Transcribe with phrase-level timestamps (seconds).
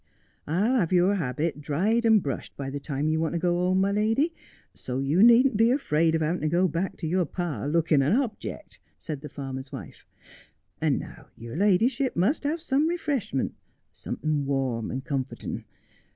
[0.47, 3.81] 'I'll have your habit dried and brushed by the time you want to go home,
[3.81, 4.33] my lady,
[4.73, 8.13] so you needn't be afraid of having to go back to your pa looking an
[8.13, 10.07] object,' said the farmer's wife.
[10.81, 13.53] 'And now your ladyship must have some refreshment,
[13.91, 15.65] something warm and comforting.